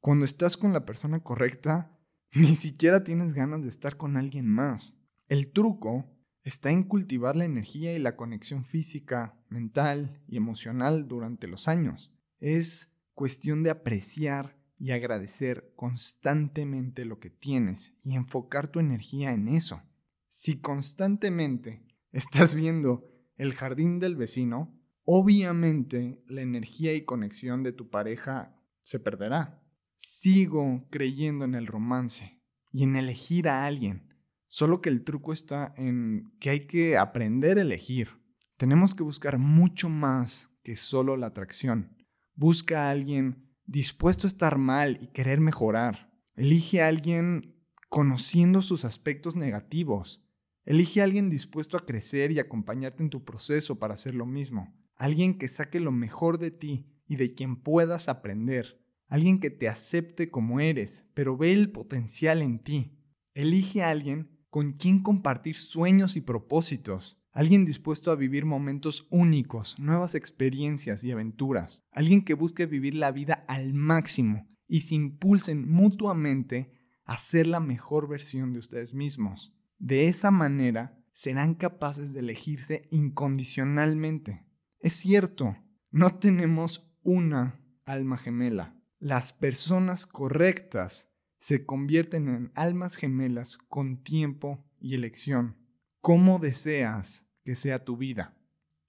Cuando 0.00 0.24
estás 0.24 0.56
con 0.56 0.72
la 0.72 0.86
persona 0.86 1.22
correcta, 1.22 1.99
ni 2.34 2.54
siquiera 2.54 3.04
tienes 3.04 3.34
ganas 3.34 3.62
de 3.62 3.68
estar 3.68 3.96
con 3.96 4.16
alguien 4.16 4.46
más. 4.46 4.96
El 5.28 5.52
truco 5.52 6.06
está 6.42 6.70
en 6.70 6.84
cultivar 6.84 7.36
la 7.36 7.44
energía 7.44 7.92
y 7.92 7.98
la 7.98 8.16
conexión 8.16 8.64
física, 8.64 9.38
mental 9.48 10.22
y 10.26 10.36
emocional 10.36 11.08
durante 11.08 11.46
los 11.46 11.68
años. 11.68 12.12
Es 12.38 12.96
cuestión 13.14 13.62
de 13.62 13.70
apreciar 13.70 14.56
y 14.78 14.92
agradecer 14.92 15.72
constantemente 15.76 17.04
lo 17.04 17.18
que 17.20 17.30
tienes 17.30 17.94
y 18.02 18.14
enfocar 18.14 18.68
tu 18.68 18.80
energía 18.80 19.32
en 19.32 19.48
eso. 19.48 19.82
Si 20.28 20.60
constantemente 20.60 21.84
estás 22.12 22.54
viendo 22.54 23.06
el 23.36 23.54
jardín 23.54 23.98
del 23.98 24.16
vecino, 24.16 24.74
obviamente 25.04 26.22
la 26.26 26.42
energía 26.42 26.94
y 26.94 27.04
conexión 27.04 27.62
de 27.62 27.72
tu 27.72 27.90
pareja 27.90 28.56
se 28.80 29.00
perderá. 29.00 29.59
Sigo 30.00 30.86
creyendo 30.90 31.44
en 31.44 31.54
el 31.54 31.66
romance 31.66 32.42
y 32.72 32.82
en 32.82 32.96
elegir 32.96 33.48
a 33.48 33.64
alguien 33.64 34.10
Solo 34.52 34.80
que 34.80 34.88
el 34.88 35.04
truco 35.04 35.32
está 35.32 35.72
en 35.76 36.32
que 36.40 36.50
hay 36.50 36.66
que 36.66 36.98
aprender 36.98 37.56
a 37.56 37.60
elegir. 37.60 38.20
Tenemos 38.56 38.96
que 38.96 39.04
buscar 39.04 39.38
mucho 39.38 39.88
más 39.88 40.50
que 40.64 40.74
solo 40.74 41.16
la 41.16 41.28
atracción. 41.28 41.96
Busca 42.34 42.88
a 42.88 42.90
alguien 42.90 43.48
dispuesto 43.66 44.26
a 44.26 44.28
estar 44.28 44.58
mal 44.58 44.98
y 45.00 45.06
querer 45.12 45.38
mejorar. 45.38 46.12
Elige 46.34 46.82
a 46.82 46.88
alguien 46.88 47.62
conociendo 47.88 48.60
sus 48.60 48.84
aspectos 48.84 49.36
negativos. 49.36 50.28
Elige 50.64 51.00
a 51.00 51.04
alguien 51.04 51.30
dispuesto 51.30 51.76
a 51.76 51.86
crecer 51.86 52.32
y 52.32 52.40
acompañarte 52.40 53.04
en 53.04 53.10
tu 53.10 53.24
proceso 53.24 53.78
para 53.78 53.94
hacer 53.94 54.16
lo 54.16 54.26
mismo. 54.26 54.74
Alguien 54.96 55.38
que 55.38 55.46
saque 55.46 55.78
lo 55.78 55.92
mejor 55.92 56.38
de 56.38 56.50
ti 56.50 56.88
y 57.06 57.14
de 57.14 57.34
quien 57.34 57.54
puedas 57.54 58.08
aprender. 58.08 58.79
Alguien 59.10 59.40
que 59.40 59.50
te 59.50 59.68
acepte 59.68 60.30
como 60.30 60.60
eres, 60.60 61.04
pero 61.14 61.36
ve 61.36 61.52
el 61.52 61.72
potencial 61.72 62.42
en 62.42 62.60
ti. 62.60 62.96
Elige 63.34 63.82
a 63.82 63.90
alguien 63.90 64.30
con 64.50 64.74
quien 64.74 65.02
compartir 65.02 65.56
sueños 65.56 66.14
y 66.14 66.20
propósitos. 66.20 67.20
Alguien 67.32 67.64
dispuesto 67.64 68.12
a 68.12 68.16
vivir 68.16 68.44
momentos 68.44 69.08
únicos, 69.10 69.76
nuevas 69.80 70.14
experiencias 70.14 71.02
y 71.02 71.10
aventuras. 71.10 71.82
Alguien 71.90 72.24
que 72.24 72.34
busque 72.34 72.66
vivir 72.66 72.94
la 72.94 73.10
vida 73.10 73.44
al 73.48 73.74
máximo 73.74 74.48
y 74.68 74.82
se 74.82 74.94
impulsen 74.94 75.68
mutuamente 75.68 76.72
a 77.04 77.18
ser 77.18 77.48
la 77.48 77.58
mejor 77.58 78.08
versión 78.08 78.52
de 78.52 78.60
ustedes 78.60 78.94
mismos. 78.94 79.52
De 79.80 80.06
esa 80.06 80.30
manera 80.30 81.04
serán 81.12 81.56
capaces 81.56 82.12
de 82.12 82.20
elegirse 82.20 82.86
incondicionalmente. 82.92 84.46
Es 84.78 84.92
cierto, 84.92 85.56
no 85.90 86.20
tenemos 86.20 86.94
una 87.02 87.60
alma 87.84 88.16
gemela. 88.16 88.79
Las 89.00 89.32
personas 89.32 90.04
correctas 90.04 91.10
se 91.38 91.64
convierten 91.64 92.28
en 92.28 92.52
almas 92.54 92.96
gemelas 92.96 93.56
con 93.56 94.02
tiempo 94.02 94.62
y 94.78 94.94
elección. 94.94 95.56
¿Cómo 96.02 96.38
deseas 96.38 97.26
que 97.42 97.56
sea 97.56 97.82
tu 97.82 97.96
vida? 97.96 98.36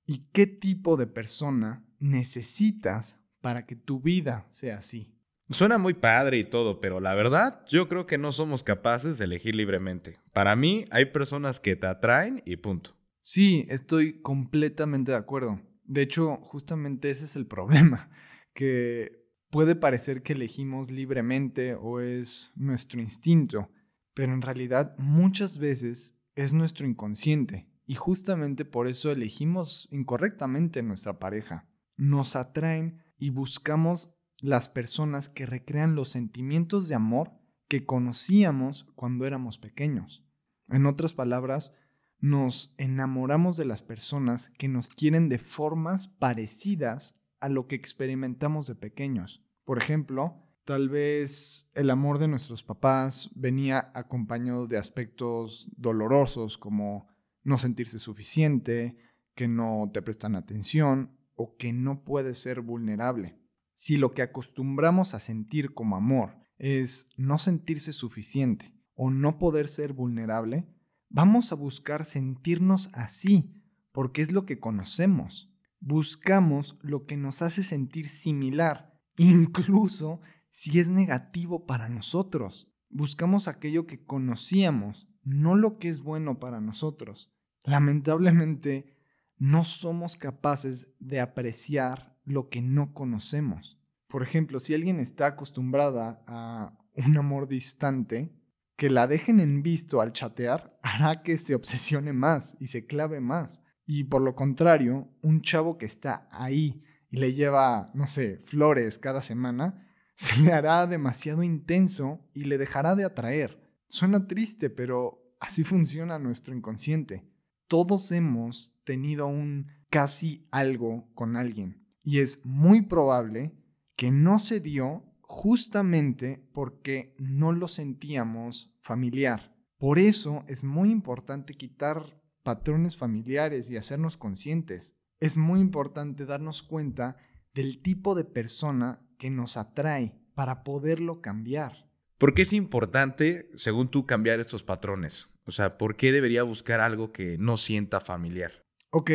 ¿Y 0.05 0.25
qué 0.33 0.47
tipo 0.47 0.97
de 0.97 1.07
persona 1.07 1.85
necesitas 1.99 3.15
para 3.39 3.65
que 3.65 3.77
tu 3.77 4.01
vida 4.01 4.49
sea 4.51 4.79
así? 4.79 5.15
Suena 5.49 5.77
muy 5.77 5.93
padre 5.93 6.39
y 6.39 6.43
todo, 6.43 6.81
pero 6.81 6.99
la 6.99 7.13
verdad 7.13 7.63
yo 7.69 7.87
creo 7.87 8.05
que 8.05 8.17
no 8.17 8.33
somos 8.33 8.63
capaces 8.63 9.17
de 9.17 9.23
elegir 9.23 9.55
libremente. 9.55 10.19
Para 10.33 10.57
mí 10.57 10.83
hay 10.91 11.05
personas 11.05 11.61
que 11.61 11.77
te 11.77 11.87
atraen 11.87 12.43
y 12.45 12.57
punto. 12.57 12.97
Sí, 13.21 13.65
estoy 13.69 14.21
completamente 14.21 15.11
de 15.11 15.17
acuerdo. 15.17 15.61
De 15.85 16.01
hecho, 16.01 16.35
justamente 16.41 17.11
ese 17.11 17.23
es 17.23 17.37
el 17.37 17.47
problema, 17.47 18.09
que 18.53 19.20
puede 19.51 19.75
parecer 19.75 20.23
que 20.23 20.33
elegimos 20.33 20.89
libremente 20.89 21.75
o 21.75 21.99
es 21.99 22.51
nuestro 22.55 22.99
instinto, 23.01 23.69
pero 24.13 24.33
en 24.33 24.41
realidad 24.41 24.95
muchas 24.97 25.59
veces 25.59 26.17
es 26.35 26.53
nuestro 26.53 26.87
inconsciente 26.87 27.67
y 27.85 27.95
justamente 27.95 28.65
por 28.65 28.87
eso 28.87 29.11
elegimos 29.11 29.87
incorrectamente 29.91 30.81
nuestra 30.81 31.19
pareja. 31.19 31.67
Nos 31.97 32.35
atraen 32.35 33.03
y 33.17 33.29
buscamos 33.29 34.09
las 34.39 34.69
personas 34.69 35.29
que 35.29 35.45
recrean 35.45 35.95
los 35.95 36.09
sentimientos 36.09 36.87
de 36.87 36.95
amor 36.95 37.31
que 37.67 37.85
conocíamos 37.85 38.87
cuando 38.95 39.25
éramos 39.25 39.57
pequeños. 39.57 40.23
En 40.69 40.85
otras 40.85 41.13
palabras, 41.13 41.73
nos 42.19 42.73
enamoramos 42.77 43.57
de 43.57 43.65
las 43.65 43.83
personas 43.83 44.49
que 44.57 44.69
nos 44.69 44.89
quieren 44.89 45.27
de 45.27 45.37
formas 45.37 46.07
parecidas 46.07 47.15
a 47.41 47.49
lo 47.49 47.67
que 47.67 47.75
experimentamos 47.75 48.67
de 48.67 48.75
pequeños. 48.75 49.43
Por 49.65 49.77
ejemplo, 49.77 50.35
tal 50.63 50.89
vez 50.89 51.69
el 51.73 51.89
amor 51.89 52.19
de 52.19 52.27
nuestros 52.27 52.63
papás 52.63 53.29
venía 53.35 53.91
acompañado 53.93 54.67
de 54.67 54.77
aspectos 54.77 55.69
dolorosos 55.75 56.57
como 56.57 57.07
no 57.43 57.57
sentirse 57.57 57.99
suficiente, 57.99 58.97
que 59.35 59.47
no 59.47 59.89
te 59.93 60.01
prestan 60.01 60.35
atención 60.35 61.17
o 61.35 61.57
que 61.57 61.73
no 61.73 62.03
puedes 62.03 62.37
ser 62.37 62.61
vulnerable. 62.61 63.39
Si 63.73 63.97
lo 63.97 64.13
que 64.13 64.21
acostumbramos 64.21 65.13
a 65.13 65.19
sentir 65.19 65.73
como 65.73 65.95
amor 65.95 66.35
es 66.57 67.09
no 67.17 67.39
sentirse 67.39 67.93
suficiente 67.93 68.75
o 68.93 69.09
no 69.09 69.39
poder 69.39 69.67
ser 69.67 69.93
vulnerable, 69.93 70.67
vamos 71.09 71.51
a 71.51 71.55
buscar 71.55 72.05
sentirnos 72.05 72.91
así, 72.93 73.63
porque 73.91 74.21
es 74.21 74.31
lo 74.31 74.45
que 74.45 74.59
conocemos. 74.59 75.50
Buscamos 75.81 76.77
lo 76.81 77.05
que 77.05 77.17
nos 77.17 77.41
hace 77.41 77.63
sentir 77.63 78.07
similar, 78.07 78.93
incluso 79.17 80.21
si 80.51 80.79
es 80.79 80.87
negativo 80.87 81.65
para 81.65 81.89
nosotros. 81.89 82.71
Buscamos 82.89 83.47
aquello 83.47 83.87
que 83.87 84.05
conocíamos, 84.05 85.09
no 85.23 85.55
lo 85.55 85.79
que 85.79 85.89
es 85.89 86.01
bueno 86.01 86.39
para 86.39 86.61
nosotros. 86.61 87.33
Lamentablemente, 87.63 88.95
no 89.37 89.63
somos 89.63 90.17
capaces 90.17 90.93
de 90.99 91.19
apreciar 91.19 92.17
lo 92.25 92.47
que 92.47 92.61
no 92.61 92.93
conocemos. 92.93 93.79
Por 94.07 94.21
ejemplo, 94.21 94.59
si 94.59 94.75
alguien 94.75 94.99
está 94.99 95.25
acostumbrada 95.25 96.23
a 96.27 96.77
un 96.95 97.17
amor 97.17 97.47
distante, 97.47 98.37
que 98.75 98.89
la 98.89 99.07
dejen 99.07 99.39
en 99.39 99.63
visto 99.63 100.01
al 100.01 100.11
chatear 100.11 100.77
hará 100.81 101.23
que 101.23 101.37
se 101.37 101.55
obsesione 101.55 102.13
más 102.13 102.57
y 102.59 102.67
se 102.67 102.85
clave 102.85 103.19
más. 103.19 103.63
Y 103.93 104.05
por 104.05 104.21
lo 104.21 104.35
contrario, 104.35 105.09
un 105.21 105.41
chavo 105.41 105.77
que 105.77 105.85
está 105.85 106.25
ahí 106.31 106.81
y 107.09 107.17
le 107.17 107.33
lleva, 107.33 107.91
no 107.93 108.07
sé, 108.07 108.37
flores 108.45 108.97
cada 108.97 109.21
semana, 109.21 109.85
se 110.15 110.39
le 110.39 110.53
hará 110.53 110.87
demasiado 110.87 111.43
intenso 111.43 112.25
y 112.33 112.45
le 112.45 112.57
dejará 112.57 112.95
de 112.95 113.03
atraer. 113.03 113.61
Suena 113.89 114.27
triste, 114.27 114.69
pero 114.69 115.35
así 115.41 115.65
funciona 115.65 116.19
nuestro 116.19 116.55
inconsciente. 116.55 117.29
Todos 117.67 118.13
hemos 118.13 118.81
tenido 118.85 119.27
un 119.27 119.67
casi 119.89 120.47
algo 120.51 121.11
con 121.13 121.35
alguien 121.35 121.85
y 122.01 122.19
es 122.19 122.45
muy 122.45 122.83
probable 122.83 123.51
que 123.97 124.09
no 124.09 124.39
se 124.39 124.61
dio 124.61 125.03
justamente 125.19 126.47
porque 126.53 127.13
no 127.19 127.51
lo 127.51 127.67
sentíamos 127.67 128.73
familiar. 128.79 129.53
Por 129.77 129.99
eso 129.99 130.45
es 130.47 130.63
muy 130.63 130.91
importante 130.91 131.55
quitar 131.55 132.20
patrones 132.43 132.97
familiares 132.97 133.69
y 133.69 133.77
hacernos 133.77 134.17
conscientes. 134.17 134.95
Es 135.19 135.37
muy 135.37 135.59
importante 135.59 136.25
darnos 136.25 136.63
cuenta 136.63 137.17
del 137.53 137.81
tipo 137.81 138.15
de 138.15 138.23
persona 138.23 139.01
que 139.17 139.29
nos 139.29 139.57
atrae 139.57 140.15
para 140.33 140.63
poderlo 140.63 141.21
cambiar. 141.21 141.89
¿Por 142.17 142.33
qué 142.33 142.43
es 142.43 142.53
importante, 142.53 143.49
según 143.55 143.89
tú, 143.89 144.05
cambiar 144.05 144.39
estos 144.39 144.63
patrones? 144.63 145.29
O 145.45 145.51
sea, 145.51 145.77
¿por 145.77 145.95
qué 145.95 146.11
debería 146.11 146.43
buscar 146.43 146.79
algo 146.79 147.11
que 147.11 147.37
no 147.37 147.57
sienta 147.57 147.99
familiar? 147.99 148.63
Ok, 148.91 149.11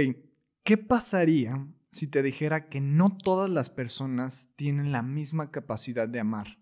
¿qué 0.65 0.77
pasaría 0.77 1.67
si 1.91 2.09
te 2.09 2.23
dijera 2.23 2.69
que 2.69 2.81
no 2.81 3.17
todas 3.17 3.49
las 3.49 3.71
personas 3.71 4.51
tienen 4.57 4.93
la 4.93 5.03
misma 5.03 5.51
capacidad 5.51 6.09
de 6.09 6.21
amar? 6.21 6.59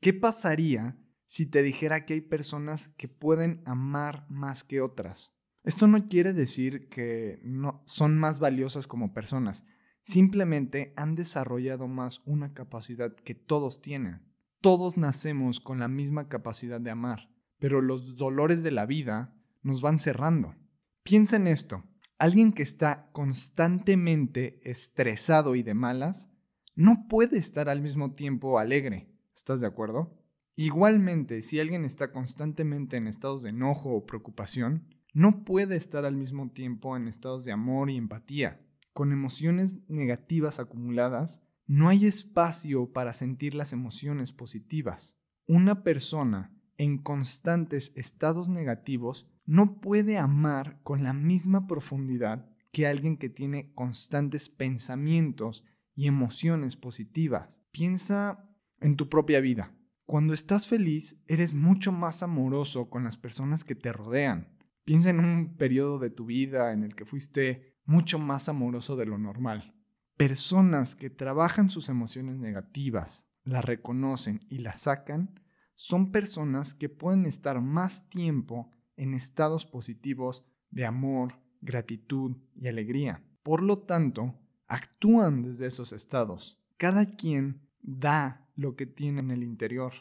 ¿Qué 0.00 0.12
pasaría 0.12 0.96
si 1.26 1.46
te 1.46 1.62
dijera 1.62 2.06
que 2.06 2.14
hay 2.14 2.20
personas 2.20 2.88
que 2.96 3.08
pueden 3.08 3.62
amar 3.66 4.24
más 4.30 4.64
que 4.64 4.80
otras? 4.80 5.34
Esto 5.64 5.86
no 5.86 6.08
quiere 6.08 6.32
decir 6.32 6.88
que 6.88 7.40
no 7.42 7.82
son 7.84 8.16
más 8.16 8.38
valiosas 8.38 8.86
como 8.86 9.12
personas, 9.12 9.64
simplemente 10.02 10.92
han 10.96 11.14
desarrollado 11.14 11.88
más 11.88 12.22
una 12.24 12.54
capacidad 12.54 13.14
que 13.14 13.34
todos 13.34 13.82
tienen. 13.82 14.22
Todos 14.60 14.96
nacemos 14.96 15.60
con 15.60 15.78
la 15.78 15.88
misma 15.88 16.28
capacidad 16.28 16.80
de 16.80 16.90
amar, 16.90 17.30
pero 17.58 17.80
los 17.80 18.16
dolores 18.16 18.62
de 18.62 18.70
la 18.70 18.86
vida 18.86 19.34
nos 19.62 19.82
van 19.82 19.98
cerrando. 19.98 20.54
Piensa 21.02 21.36
en 21.36 21.46
esto. 21.46 21.84
Alguien 22.18 22.52
que 22.52 22.62
está 22.62 23.10
constantemente 23.12 24.60
estresado 24.68 25.54
y 25.54 25.62
de 25.62 25.74
malas 25.74 26.30
no 26.74 27.06
puede 27.08 27.38
estar 27.38 27.68
al 27.68 27.80
mismo 27.80 28.12
tiempo 28.12 28.58
alegre. 28.58 29.08
¿Estás 29.34 29.60
de 29.60 29.66
acuerdo? 29.66 30.16
Igualmente, 30.56 31.42
si 31.42 31.60
alguien 31.60 31.84
está 31.84 32.10
constantemente 32.10 32.96
en 32.96 33.06
estados 33.06 33.42
de 33.42 33.50
enojo 33.50 33.90
o 33.90 34.06
preocupación, 34.06 34.94
no 35.14 35.44
puede 35.44 35.76
estar 35.76 36.04
al 36.04 36.16
mismo 36.16 36.50
tiempo 36.50 36.96
en 36.96 37.08
estados 37.08 37.44
de 37.44 37.52
amor 37.52 37.90
y 37.90 37.96
empatía. 37.96 38.60
Con 38.92 39.12
emociones 39.12 39.76
negativas 39.88 40.58
acumuladas, 40.58 41.42
no 41.66 41.88
hay 41.88 42.06
espacio 42.06 42.92
para 42.92 43.12
sentir 43.12 43.54
las 43.54 43.72
emociones 43.72 44.32
positivas. 44.32 45.16
Una 45.46 45.82
persona 45.82 46.52
en 46.76 46.98
constantes 46.98 47.92
estados 47.96 48.48
negativos 48.48 49.28
no 49.44 49.80
puede 49.80 50.18
amar 50.18 50.80
con 50.82 51.02
la 51.02 51.12
misma 51.12 51.66
profundidad 51.66 52.48
que 52.70 52.86
alguien 52.86 53.16
que 53.16 53.28
tiene 53.28 53.72
constantes 53.74 54.48
pensamientos 54.48 55.64
y 55.94 56.06
emociones 56.06 56.76
positivas. 56.76 57.48
Piensa 57.70 58.48
en 58.80 58.96
tu 58.96 59.08
propia 59.08 59.40
vida. 59.40 59.74
Cuando 60.06 60.32
estás 60.32 60.66
feliz, 60.66 61.20
eres 61.26 61.54
mucho 61.54 61.92
más 61.92 62.22
amoroso 62.22 62.88
con 62.88 63.04
las 63.04 63.16
personas 63.16 63.64
que 63.64 63.74
te 63.74 63.92
rodean. 63.92 64.48
Piensa 64.88 65.10
en 65.10 65.20
un 65.20 65.54
periodo 65.58 65.98
de 65.98 66.08
tu 66.08 66.24
vida 66.24 66.72
en 66.72 66.82
el 66.82 66.94
que 66.94 67.04
fuiste 67.04 67.76
mucho 67.84 68.18
más 68.18 68.48
amoroso 68.48 68.96
de 68.96 69.04
lo 69.04 69.18
normal. 69.18 69.74
Personas 70.16 70.96
que 70.96 71.10
trabajan 71.10 71.68
sus 71.68 71.90
emociones 71.90 72.38
negativas, 72.38 73.28
las 73.44 73.66
reconocen 73.66 74.40
y 74.48 74.60
las 74.60 74.80
sacan, 74.80 75.42
son 75.74 76.10
personas 76.10 76.72
que 76.72 76.88
pueden 76.88 77.26
estar 77.26 77.60
más 77.60 78.08
tiempo 78.08 78.70
en 78.96 79.12
estados 79.12 79.66
positivos 79.66 80.42
de 80.70 80.86
amor, 80.86 81.34
gratitud 81.60 82.38
y 82.54 82.68
alegría. 82.68 83.22
Por 83.42 83.62
lo 83.62 83.80
tanto, 83.80 84.36
actúan 84.68 85.42
desde 85.42 85.66
esos 85.66 85.92
estados. 85.92 86.58
Cada 86.78 87.04
quien 87.04 87.60
da 87.82 88.48
lo 88.54 88.74
que 88.74 88.86
tiene 88.86 89.20
en 89.20 89.32
el 89.32 89.42
interior. 89.42 89.92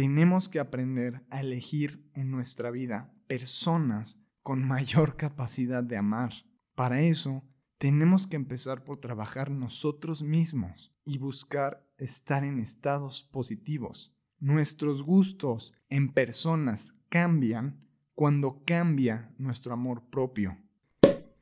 Tenemos 0.00 0.48
que 0.48 0.60
aprender 0.60 1.26
a 1.28 1.42
elegir 1.42 2.10
en 2.14 2.30
nuestra 2.30 2.70
vida 2.70 3.12
personas 3.26 4.18
con 4.42 4.64
mayor 4.66 5.18
capacidad 5.18 5.84
de 5.84 5.98
amar. 5.98 6.32
Para 6.74 7.02
eso, 7.02 7.44
tenemos 7.76 8.26
que 8.26 8.36
empezar 8.36 8.82
por 8.82 8.98
trabajar 8.98 9.50
nosotros 9.50 10.22
mismos 10.22 10.90
y 11.04 11.18
buscar 11.18 11.86
estar 11.98 12.44
en 12.44 12.60
estados 12.60 13.24
positivos. 13.24 14.16
Nuestros 14.38 15.02
gustos 15.02 15.74
en 15.90 16.14
personas 16.14 16.94
cambian 17.10 17.86
cuando 18.14 18.62
cambia 18.64 19.34
nuestro 19.36 19.74
amor 19.74 20.08
propio. 20.08 20.56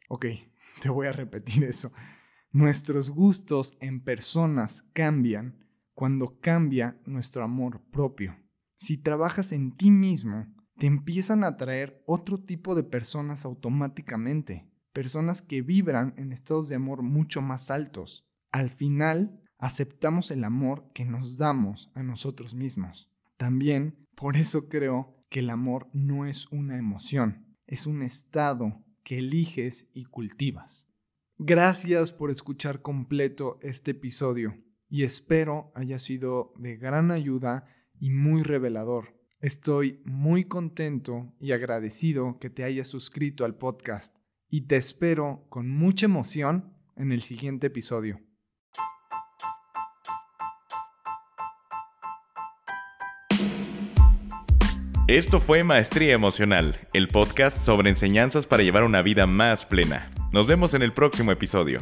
Ok, 0.09 0.27
te 0.83 0.89
voy 0.89 1.07
a 1.07 1.13
repetir 1.13 1.63
eso. 1.63 1.93
Nuestros 2.51 3.11
gustos 3.11 3.77
en 3.79 4.03
personas 4.03 4.83
cambian 4.95 5.65
cuando 5.95 6.41
cambia 6.41 7.01
nuestro 7.07 7.45
amor 7.45 7.81
propio. 7.93 8.37
Si 8.79 8.97
trabajas 8.97 9.51
en 9.53 9.77
ti 9.77 9.91
mismo, 9.91 10.47
te 10.79 10.87
empiezan 10.87 11.43
a 11.43 11.49
atraer 11.49 12.01
otro 12.07 12.39
tipo 12.39 12.77
de 12.77 12.85
personas 12.85 13.45
automáticamente, 13.45 14.71
personas 14.93 15.43
que 15.43 15.63
vibran 15.63 16.15
en 16.17 16.33
estados 16.33 16.69
de 16.69 16.77
amor 16.77 17.03
mucho 17.03 17.43
más 17.43 17.73
altos. 17.73 18.25
Al 18.53 18.71
final, 18.71 19.43
aceptamos 19.59 20.31
el 20.31 20.45
amor 20.45 20.91
que 20.95 21.05
nos 21.05 21.39
damos 21.39 21.91
a 21.95 22.05
nosotros 22.05 22.55
mismos. 22.55 23.11
También 23.37 24.07
por 24.15 24.37
eso 24.37 24.69
creo 24.69 25.25
que 25.29 25.41
el 25.41 25.51
amor 25.51 25.89
no 25.93 26.25
es 26.25 26.47
una 26.53 26.79
emoción, 26.79 27.57
es 27.67 27.87
un 27.87 28.03
estado 28.03 28.85
que 29.03 29.19
eliges 29.19 29.89
y 29.93 30.05
cultivas. 30.05 30.87
Gracias 31.37 32.13
por 32.13 32.31
escuchar 32.31 32.81
completo 32.81 33.59
este 33.61 33.91
episodio 33.91 34.57
y 34.89 35.03
espero 35.03 35.73
haya 35.75 35.99
sido 35.99 36.53
de 36.57 36.77
gran 36.77 37.11
ayuda 37.11 37.67
y 38.01 38.11
muy 38.11 38.43
revelador. 38.43 39.15
Estoy 39.41 40.01
muy 40.05 40.45
contento 40.45 41.33
y 41.41 41.53
agradecido 41.53 42.39
que 42.41 42.51
te 42.51 42.65
hayas 42.65 42.89
suscrito 42.89 43.45
al 43.45 43.55
podcast 43.57 44.17
y 44.51 44.63
te 44.63 44.77
espero 44.77 45.47
con 45.49 45.69
mucha 45.69 46.07
emoción 46.07 46.75
en 46.97 47.13
el 47.13 47.23
siguiente 47.23 47.69
episodio. 47.69 48.21
Esto 55.07 55.41
fue 55.41 55.65
Maestría 55.65 56.13
Emocional, 56.13 56.87
el 56.93 57.09
podcast 57.09 57.65
sobre 57.65 57.89
enseñanzas 57.89 58.47
para 58.47 58.63
llevar 58.63 58.85
una 58.85 59.01
vida 59.01 59.27
más 59.27 59.65
plena. 59.65 60.11
Nos 60.33 60.47
vemos 60.47 60.75
en 60.75 60.83
el 60.83 60.93
próximo 60.93 61.33
episodio. 61.33 61.81